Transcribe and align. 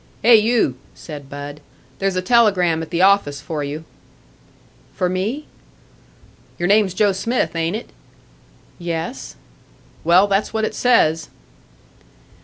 "Hey, 0.23 0.37
you," 0.37 0.77
said 0.95 1.29
Bud. 1.29 1.61
"There's 1.99 2.15
a 2.15 2.23
telegram 2.23 2.81
at 2.81 2.89
the 2.89 3.03
office 3.03 3.39
for 3.39 3.63
you." 3.63 3.85
"For 4.95 5.07
me?" 5.07 5.45
"Your 6.57 6.65
name's 6.65 6.95
Joe 6.95 7.11
Smith, 7.11 7.55
ain't 7.55 7.75
it?" 7.75 7.91
"Yes." 8.79 9.35
"Well, 10.03 10.25
that's 10.25 10.51
what 10.53 10.65
it 10.65 10.73
says." 10.73 11.29